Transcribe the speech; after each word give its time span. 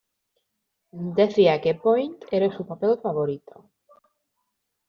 Decía 1.19 1.61
que 1.63 1.75
Point 1.83 2.19
era 2.37 2.51
su 2.57 2.65
papel 2.65 2.93
favorito. 3.03 3.55